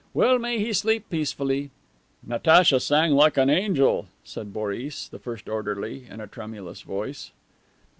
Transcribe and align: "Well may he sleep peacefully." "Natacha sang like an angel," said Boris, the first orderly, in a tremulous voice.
"Well 0.15 0.39
may 0.39 0.57
he 0.57 0.73
sleep 0.73 1.11
peacefully." 1.11 1.69
"Natacha 2.23 2.79
sang 2.79 3.11
like 3.11 3.37
an 3.37 3.51
angel," 3.51 4.07
said 4.23 4.51
Boris, 4.51 5.07
the 5.07 5.19
first 5.19 5.47
orderly, 5.47 6.07
in 6.09 6.19
a 6.19 6.25
tremulous 6.25 6.81
voice. 6.81 7.29